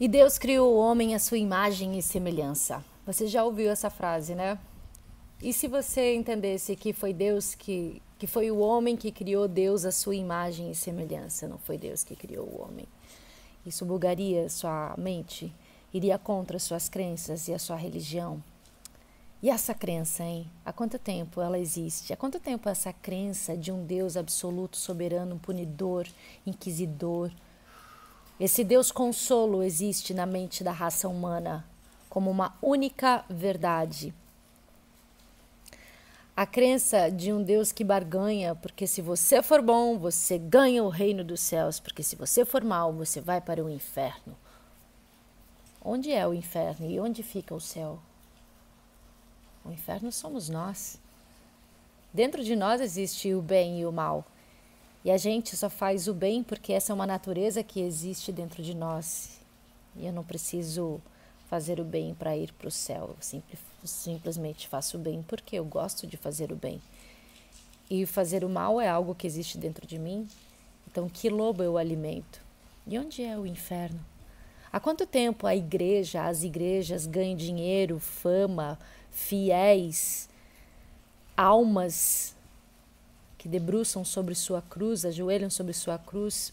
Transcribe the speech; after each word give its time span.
E 0.00 0.08
Deus 0.08 0.38
criou 0.38 0.72
o 0.72 0.78
homem 0.78 1.14
à 1.14 1.18
sua 1.18 1.36
imagem 1.36 1.98
e 1.98 2.02
semelhança. 2.02 2.82
Você 3.04 3.26
já 3.26 3.44
ouviu 3.44 3.70
essa 3.70 3.90
frase, 3.90 4.34
né? 4.34 4.58
E 5.42 5.52
se 5.52 5.68
você 5.68 6.14
entendesse 6.14 6.74
que 6.74 6.94
foi 6.94 7.12
Deus 7.12 7.54
que 7.54 8.00
que 8.18 8.26
foi 8.26 8.50
o 8.50 8.58
homem 8.58 8.98
que 8.98 9.10
criou 9.10 9.48
Deus 9.48 9.86
à 9.86 9.90
sua 9.90 10.14
imagem 10.14 10.70
e 10.70 10.74
semelhança, 10.74 11.48
não 11.48 11.56
foi 11.56 11.78
Deus 11.78 12.04
que 12.04 12.14
criou 12.14 12.46
o 12.46 12.62
homem. 12.62 12.86
Isso 13.64 13.82
bugaria 13.86 14.46
sua 14.50 14.94
mente, 14.98 15.50
iria 15.92 16.18
contra 16.18 16.58
suas 16.58 16.86
crenças 16.86 17.48
e 17.48 17.54
a 17.54 17.58
sua 17.58 17.76
religião. 17.76 18.42
E 19.42 19.48
essa 19.48 19.72
crença, 19.72 20.22
hein? 20.22 20.46
Há 20.66 20.70
quanto 20.70 20.98
tempo 20.98 21.40
ela 21.40 21.58
existe? 21.58 22.12
Há 22.12 22.16
quanto 22.16 22.38
tempo 22.38 22.68
essa 22.68 22.92
crença 22.92 23.56
de 23.56 23.72
um 23.72 23.86
Deus 23.86 24.18
absoluto, 24.18 24.76
soberano, 24.76 25.38
punidor, 25.38 26.06
inquisidor? 26.46 27.30
Esse 28.40 28.64
Deus 28.64 28.90
consolo 28.90 29.62
existe 29.62 30.14
na 30.14 30.24
mente 30.24 30.64
da 30.64 30.72
raça 30.72 31.06
humana 31.06 31.62
como 32.08 32.30
uma 32.30 32.56
única 32.62 33.22
verdade. 33.28 34.14
A 36.34 36.46
crença 36.46 37.10
de 37.10 37.34
um 37.34 37.42
Deus 37.42 37.70
que 37.70 37.84
barganha, 37.84 38.54
porque 38.54 38.86
se 38.86 39.02
você 39.02 39.42
for 39.42 39.60
bom, 39.60 39.98
você 39.98 40.38
ganha 40.38 40.82
o 40.82 40.88
reino 40.88 41.22
dos 41.22 41.40
céus, 41.40 41.78
porque 41.78 42.02
se 42.02 42.16
você 42.16 42.46
for 42.46 42.64
mal, 42.64 42.94
você 42.94 43.20
vai 43.20 43.42
para 43.42 43.62
o 43.62 43.68
inferno. 43.68 44.34
Onde 45.84 46.10
é 46.10 46.26
o 46.26 46.32
inferno 46.32 46.90
e 46.90 46.98
onde 46.98 47.22
fica 47.22 47.54
o 47.54 47.60
céu? 47.60 47.98
O 49.62 49.70
inferno 49.70 50.10
somos 50.10 50.48
nós. 50.48 50.98
Dentro 52.10 52.42
de 52.42 52.56
nós 52.56 52.80
existe 52.80 53.34
o 53.34 53.42
bem 53.42 53.80
e 53.80 53.86
o 53.86 53.92
mal. 53.92 54.24
E 55.04 55.10
a 55.10 55.16
gente 55.16 55.56
só 55.56 55.70
faz 55.70 56.08
o 56.08 56.14
bem 56.14 56.42
porque 56.42 56.72
essa 56.72 56.92
é 56.92 56.94
uma 56.94 57.06
natureza 57.06 57.62
que 57.62 57.80
existe 57.80 58.30
dentro 58.30 58.62
de 58.62 58.74
nós. 58.74 59.38
E 59.96 60.06
eu 60.06 60.12
não 60.12 60.22
preciso 60.22 61.00
fazer 61.48 61.80
o 61.80 61.84
bem 61.84 62.14
para 62.14 62.36
ir 62.36 62.52
para 62.52 62.68
o 62.68 62.70
céu. 62.70 63.10
Eu 63.10 63.16
simples, 63.20 63.58
simplesmente 63.84 64.68
faço 64.68 64.98
o 64.98 65.00
bem 65.00 65.24
porque 65.26 65.56
eu 65.56 65.64
gosto 65.64 66.06
de 66.06 66.16
fazer 66.16 66.52
o 66.52 66.56
bem. 66.56 66.80
E 67.88 68.04
fazer 68.06 68.44
o 68.44 68.48
mal 68.48 68.80
é 68.80 68.88
algo 68.88 69.14
que 69.14 69.26
existe 69.26 69.56
dentro 69.58 69.86
de 69.86 69.98
mim. 69.98 70.28
Então, 70.86 71.08
que 71.08 71.28
lobo 71.28 71.62
eu 71.62 71.78
alimento? 71.78 72.40
E 72.86 72.98
onde 72.98 73.22
é 73.22 73.38
o 73.38 73.46
inferno? 73.46 74.00
Há 74.72 74.78
quanto 74.78 75.06
tempo 75.06 75.46
a 75.46 75.56
igreja, 75.56 76.26
as 76.26 76.44
igrejas 76.44 77.06
ganham 77.06 77.36
dinheiro, 77.36 77.98
fama, 77.98 78.78
fiéis, 79.10 80.28
almas 81.36 82.36
que 83.40 83.48
debruçam 83.48 84.04
sobre 84.04 84.34
sua 84.34 84.60
cruz, 84.60 85.06
ajoelham 85.06 85.48
sobre 85.48 85.72
sua 85.72 85.96
cruz, 85.96 86.52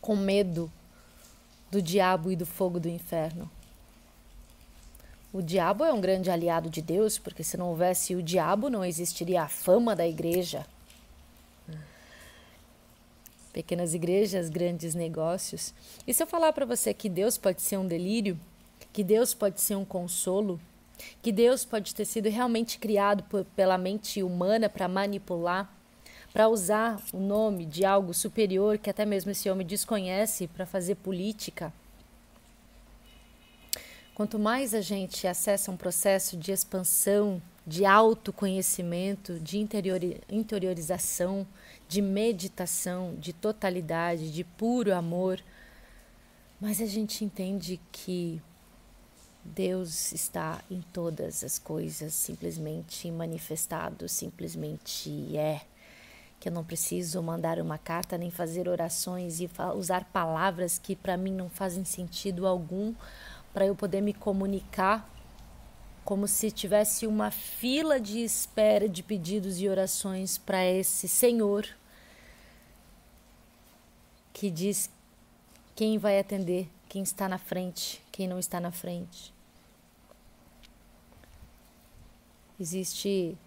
com 0.00 0.16
medo 0.16 0.68
do 1.70 1.80
diabo 1.80 2.28
e 2.32 2.34
do 2.34 2.44
fogo 2.44 2.80
do 2.80 2.88
inferno. 2.88 3.48
O 5.32 5.40
diabo 5.40 5.84
é 5.84 5.92
um 5.92 6.00
grande 6.00 6.28
aliado 6.28 6.68
de 6.68 6.82
Deus, 6.82 7.20
porque 7.20 7.44
se 7.44 7.56
não 7.56 7.68
houvesse 7.68 8.16
o 8.16 8.22
diabo, 8.22 8.68
não 8.68 8.84
existiria 8.84 9.42
a 9.42 9.48
fama 9.48 9.94
da 9.94 10.04
igreja. 10.04 10.66
Pequenas 13.52 13.94
igrejas, 13.94 14.48
grandes 14.48 14.92
negócios. 14.92 15.72
E 16.04 16.12
se 16.12 16.20
eu 16.20 16.26
falar 16.26 16.52
para 16.52 16.66
você 16.66 16.92
que 16.92 17.08
Deus 17.08 17.38
pode 17.38 17.62
ser 17.62 17.76
um 17.76 17.86
delírio, 17.86 18.36
que 18.92 19.04
Deus 19.04 19.34
pode 19.34 19.60
ser 19.60 19.76
um 19.76 19.84
consolo, 19.84 20.60
que 21.22 21.32
Deus 21.32 21.64
pode 21.64 21.94
ter 21.94 22.04
sido 22.04 22.28
realmente 22.28 22.78
criado 22.78 23.22
por, 23.24 23.44
pela 23.44 23.78
mente 23.78 24.22
humana 24.22 24.68
para 24.68 24.88
manipular, 24.88 25.72
para 26.32 26.48
usar 26.48 27.00
o 27.12 27.18
nome 27.18 27.66
de 27.66 27.84
algo 27.84 28.14
superior 28.14 28.78
que 28.78 28.90
até 28.90 29.04
mesmo 29.04 29.30
esse 29.30 29.50
homem 29.50 29.66
desconhece 29.66 30.46
para 30.46 30.64
fazer 30.66 30.96
política. 30.96 31.72
Quanto 34.14 34.38
mais 34.38 34.74
a 34.74 34.80
gente 34.80 35.26
acessa 35.26 35.70
um 35.70 35.76
processo 35.76 36.36
de 36.36 36.52
expansão, 36.52 37.40
de 37.66 37.84
autoconhecimento, 37.84 39.38
de 39.40 39.58
interiorização, 40.28 41.46
de 41.88 42.02
meditação, 42.02 43.14
de 43.18 43.32
totalidade, 43.32 44.32
de 44.32 44.44
puro 44.44 44.94
amor, 44.94 45.40
mais 46.60 46.80
a 46.80 46.86
gente 46.86 47.24
entende 47.24 47.80
que 47.90 48.42
Deus 49.44 50.12
está 50.12 50.62
em 50.70 50.82
todas 50.92 51.42
as 51.42 51.58
coisas, 51.58 52.14
simplesmente 52.14 53.10
manifestado, 53.10 54.08
simplesmente 54.08 55.36
é. 55.36 55.62
Que 56.38 56.48
eu 56.48 56.52
não 56.52 56.64
preciso 56.64 57.22
mandar 57.22 57.58
uma 57.58 57.78
carta 57.78 58.16
nem 58.16 58.30
fazer 58.30 58.68
orações 58.68 59.40
e 59.40 59.50
usar 59.74 60.04
palavras 60.06 60.78
que 60.78 60.96
para 60.96 61.16
mim 61.16 61.32
não 61.32 61.50
fazem 61.50 61.84
sentido 61.84 62.46
algum 62.46 62.94
para 63.52 63.66
eu 63.66 63.74
poder 63.74 64.00
me 64.00 64.14
comunicar 64.14 65.08
como 66.04 66.26
se 66.26 66.50
tivesse 66.50 67.06
uma 67.06 67.30
fila 67.30 68.00
de 68.00 68.20
espera 68.20 68.88
de 68.88 69.02
pedidos 69.02 69.60
e 69.60 69.68
orações 69.68 70.38
para 70.38 70.64
esse 70.64 71.06
Senhor 71.06 71.66
que 74.32 74.50
diz 74.50 74.90
quem 75.76 75.98
vai 75.98 76.18
atender, 76.18 76.68
quem 76.90 77.04
está 77.04 77.28
na 77.28 77.38
frente, 77.38 78.02
quem 78.10 78.26
não 78.26 78.36
está 78.36 78.58
na 78.58 78.72
frente. 78.72 79.32
Existe 82.58 83.38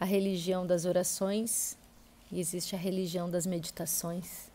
a 0.00 0.04
religião 0.04 0.66
das 0.66 0.84
orações 0.84 1.78
e 2.32 2.40
existe 2.40 2.74
a 2.74 2.78
religião 2.78 3.30
das 3.30 3.46
meditações. 3.46 4.50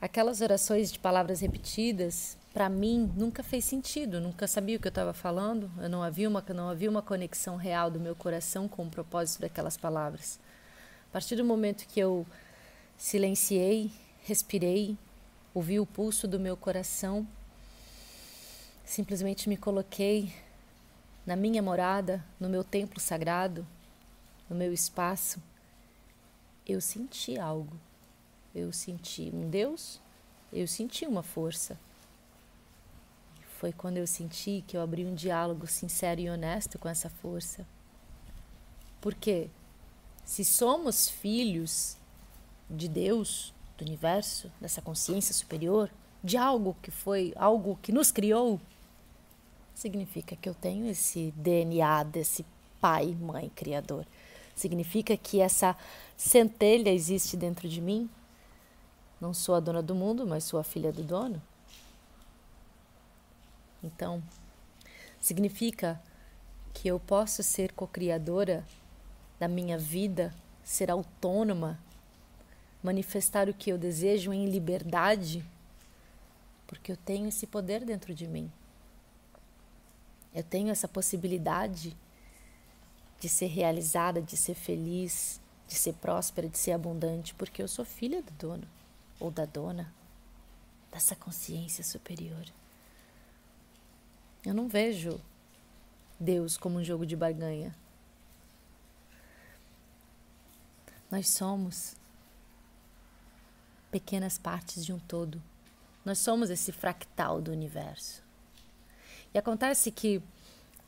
Aquelas 0.00 0.40
orações 0.40 0.92
de 0.92 0.98
palavras 1.00 1.40
repetidas, 1.40 2.38
para 2.54 2.68
mim, 2.68 3.12
nunca 3.16 3.42
fez 3.42 3.64
sentido, 3.64 4.20
nunca 4.20 4.46
sabia 4.46 4.76
o 4.76 4.80
que 4.80 4.86
eu 4.86 4.90
estava 4.90 5.12
falando, 5.12 5.68
eu 5.82 5.88
não 5.88 6.04
havia, 6.04 6.28
uma, 6.28 6.40
não 6.54 6.68
havia 6.68 6.88
uma 6.88 7.02
conexão 7.02 7.56
real 7.56 7.90
do 7.90 7.98
meu 7.98 8.14
coração 8.14 8.68
com 8.68 8.86
o 8.86 8.90
propósito 8.90 9.40
daquelas 9.40 9.76
palavras. 9.76 10.38
A 11.08 11.12
partir 11.12 11.34
do 11.34 11.44
momento 11.44 11.84
que 11.88 11.98
eu 11.98 12.24
silenciei, 12.96 13.90
respirei, 14.22 14.96
ouvi 15.54 15.80
o 15.80 15.86
pulso 15.86 16.28
do 16.28 16.38
meu 16.38 16.56
coração, 16.56 17.26
simplesmente 18.84 19.48
me 19.48 19.56
coloquei 19.56 20.32
na 21.26 21.36
minha 21.36 21.62
morada, 21.62 22.24
no 22.38 22.48
meu 22.48 22.64
templo 22.64 23.00
sagrado, 23.00 23.66
no 24.48 24.56
meu 24.56 24.72
espaço, 24.72 25.40
eu 26.66 26.80
senti 26.80 27.38
algo. 27.38 27.76
Eu 28.54 28.72
senti 28.72 29.30
um 29.32 29.48
Deus, 29.48 30.00
eu 30.52 30.66
senti 30.66 31.06
uma 31.06 31.22
força. 31.22 31.78
Foi 33.58 33.72
quando 33.72 33.98
eu 33.98 34.06
senti 34.06 34.64
que 34.66 34.76
eu 34.76 34.80
abri 34.80 35.04
um 35.04 35.14
diálogo 35.14 35.66
sincero 35.66 36.20
e 36.20 36.28
honesto 36.28 36.78
com 36.78 36.88
essa 36.88 37.08
força. 37.08 37.64
Porque 39.00 39.48
se 40.24 40.44
somos 40.44 41.08
filhos 41.08 41.96
de 42.68 42.88
Deus, 42.88 43.54
do 43.80 43.86
universo, 43.86 44.50
dessa 44.60 44.82
consciência 44.82 45.34
superior, 45.34 45.90
de 46.22 46.36
algo 46.36 46.76
que 46.82 46.90
foi 46.90 47.32
algo 47.36 47.78
que 47.82 47.90
nos 47.90 48.12
criou, 48.12 48.60
significa 49.74 50.36
que 50.36 50.48
eu 50.48 50.54
tenho 50.54 50.86
esse 50.86 51.32
DNA 51.36 52.04
desse 52.04 52.44
pai, 52.80 53.16
mãe, 53.18 53.50
criador. 53.54 54.06
Significa 54.54 55.16
que 55.16 55.40
essa 55.40 55.74
centelha 56.16 56.90
existe 56.90 57.36
dentro 57.36 57.66
de 57.68 57.80
mim. 57.80 58.08
Não 59.18 59.32
sou 59.32 59.54
a 59.54 59.60
dona 59.60 59.82
do 59.82 59.94
mundo, 59.94 60.26
mas 60.26 60.44
sou 60.44 60.60
a 60.60 60.64
filha 60.64 60.92
do 60.92 61.02
dono. 61.02 61.40
Então, 63.82 64.22
significa 65.18 66.00
que 66.74 66.88
eu 66.88 67.00
posso 67.00 67.42
ser 67.42 67.72
co-criadora 67.72 68.66
da 69.38 69.48
minha 69.48 69.78
vida, 69.78 70.34
ser 70.62 70.90
autônoma, 70.90 71.78
manifestar 72.82 73.48
o 73.48 73.54
que 73.54 73.70
eu 73.70 73.78
desejo 73.78 74.32
em 74.32 74.46
liberdade, 74.46 75.44
porque 76.66 76.92
eu 76.92 76.96
tenho 76.96 77.28
esse 77.28 77.46
poder 77.46 77.84
dentro 77.84 78.14
de 78.14 78.26
mim. 78.26 78.50
Eu 80.34 80.42
tenho 80.42 80.70
essa 80.70 80.88
possibilidade 80.88 81.96
de 83.18 83.28
ser 83.28 83.46
realizada, 83.46 84.22
de 84.22 84.36
ser 84.36 84.54
feliz, 84.54 85.40
de 85.66 85.74
ser 85.74 85.92
próspera, 85.94 86.48
de 86.48 86.58
ser 86.58 86.72
abundante, 86.72 87.34
porque 87.34 87.62
eu 87.62 87.68
sou 87.68 87.84
filha 87.84 88.22
do 88.22 88.32
dono 88.32 88.68
ou 89.18 89.30
da 89.30 89.44
dona 89.44 89.92
dessa 90.90 91.14
consciência 91.14 91.84
superior. 91.84 92.44
Eu 94.44 94.54
não 94.54 94.68
vejo 94.68 95.20
Deus 96.18 96.56
como 96.56 96.78
um 96.78 96.84
jogo 96.84 97.04
de 97.04 97.14
barganha. 97.14 97.74
Nós 101.10 101.28
somos 101.28 101.94
pequenas 103.90 104.38
partes 104.38 104.84
de 104.84 104.92
um 104.92 104.98
todo. 104.98 105.42
Nós 106.04 106.18
somos 106.18 106.50
esse 106.50 106.72
fractal 106.72 107.40
do 107.40 107.50
universo. 107.50 108.22
E 109.34 109.38
acontece 109.38 109.90
que 109.90 110.22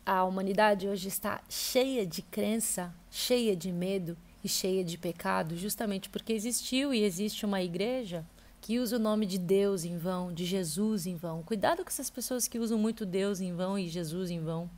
a 0.04 0.25
humanidade 0.25 0.88
hoje 0.88 1.08
está 1.08 1.40
cheia 1.49 2.06
de 2.06 2.22
crença, 2.22 2.93
cheia 3.10 3.54
de 3.54 3.70
medo 3.70 4.16
e 4.43 4.49
cheia 4.49 4.84
de 4.84 4.99
pecado, 4.99 5.56
justamente 5.56 6.08
porque 6.08 6.32
existiu 6.32 6.93
e 6.93 7.04
existe 7.04 7.46
uma 7.46 7.62
igreja 7.62 8.25
que 8.60 8.78
usa 8.78 8.96
o 8.96 9.00
nome 9.00 9.26
de 9.26 9.38
Deus 9.38 9.84
em 9.84 9.99
vão, 9.99 10.32
de 10.32 10.44
Jesus 10.44 11.06
em 11.06 11.16
vão. 11.16 11.43
Cuidado 11.43 11.82
com 11.82 11.88
essas 11.88 12.10
pessoas 12.10 12.49
que 12.49 12.58
usam 12.58 12.78
muito 12.78 13.04
Deus 13.04 13.40
em 13.40 13.54
vão 13.54 13.78
e 13.78 13.88
Jesus 13.88 14.31
em 14.31 14.40
vão. 14.40 14.70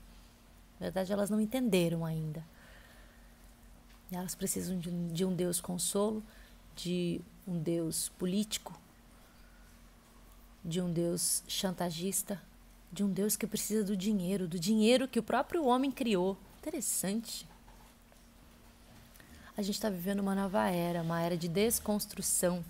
Na 0.81 0.87
verdade, 0.87 1.13
elas 1.13 1.31
não 1.31 1.41
entenderam 1.41 2.05
ainda. 2.05 2.45
Elas 4.11 4.35
precisam 4.35 4.79
de 4.79 5.25
um 5.25 5.35
Deus 5.35 5.61
consolo, 5.61 6.23
de 6.77 7.21
um 7.47 7.59
Deus 7.59 8.09
político, 8.11 8.79
de 10.65 10.81
um 10.81 10.93
Deus 10.93 11.43
chantagista, 11.47 12.41
de 12.93 13.03
um 13.03 13.11
Deus 13.11 13.37
que 13.37 13.47
precisa 13.47 13.85
do 13.85 13.97
dinheiro, 13.97 14.47
do 14.49 14.59
dinheiro 14.59 15.09
que 15.09 15.19
o 15.19 15.23
próprio 15.23 15.65
homem 15.65 15.91
criou. 15.91 16.39
Interessante. 16.59 17.47
A 19.57 19.63
gente 19.63 19.75
está 19.75 19.91
vivendo 19.91 20.21
uma 20.21 20.35
nova 20.35 20.69
era, 20.69 21.03
uma 21.03 21.21
era 21.21 21.37
de 21.37 21.49
desconstrução. 21.49 22.65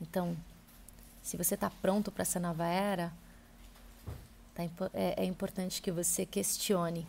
Então, 0.00 0.36
se 1.22 1.36
você 1.36 1.54
está 1.54 1.70
pronto 1.70 2.10
para 2.12 2.22
essa 2.22 2.38
nova 2.38 2.66
era, 2.66 3.12
tá, 4.54 4.62
é, 4.92 5.22
é 5.22 5.24
importante 5.24 5.82
que 5.82 5.90
você 5.90 6.24
questione 6.24 7.06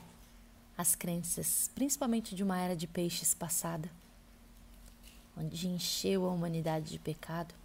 as 0.78 0.96
crenças, 0.96 1.70
principalmente 1.76 2.34
de 2.34 2.44
uma 2.44 2.58
era 2.58 2.76
de 2.76 2.88
peixes 2.88 3.34
passada, 3.34 3.90
onde 5.40 5.68
encheu 5.68 6.26
a 6.26 6.32
humanidade 6.32 6.92
de 6.92 7.00
pecado, 7.00 7.56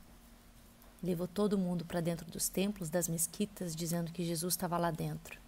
levou 1.03 1.27
todo 1.27 1.59
mundo 1.59 1.85
para 1.85 2.01
dentro 2.01 2.31
dos 2.31 2.49
templos, 2.49 2.89
das 2.89 3.09
mesquitas, 3.09 3.75
dizendo 3.75 4.13
que 4.13 4.25
Jesus 4.25 4.55
estava 4.55 4.79
lá 4.79 4.91
dentro. 4.91 5.39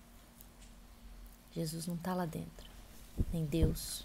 Jesus 1.53 1.87
não 1.87 1.95
está 1.95 2.15
lá 2.15 2.27
dentro, 2.27 2.69
nem 3.33 3.47
Deus. 3.47 4.05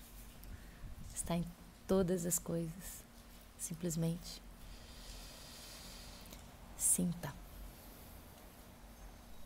Está 1.13 1.35
em 1.35 1.45
todas 1.87 2.25
as 2.25 2.39
coisas, 2.39 3.03
simplesmente. 3.57 4.41
Sinta. 6.77 7.40